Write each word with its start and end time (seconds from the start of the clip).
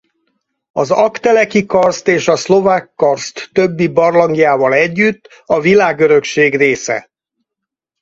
Az 0.71 0.91
Aggteleki-karszt 0.91 2.07
és 2.07 2.29
Szlovák-karszt 2.33 3.49
többi 3.53 3.87
barlangjával 3.87 4.73
együtt 4.73 5.29
a 5.45 5.59
Világörökség 5.59 6.55
része. 6.55 7.09